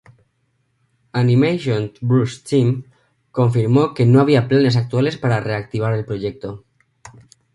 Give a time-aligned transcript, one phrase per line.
[1.11, 2.85] Animation Bruce Timm
[3.29, 6.65] confirmó que no había planes actuales para reactivar el proyecto.